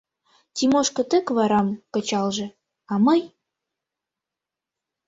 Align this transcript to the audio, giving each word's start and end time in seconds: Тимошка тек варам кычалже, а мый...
Тимошка 0.55 1.03
тек 1.11 1.25
варам 1.37 1.67
кычалже, 1.93 2.47
а 2.91 2.93
мый... 3.05 3.21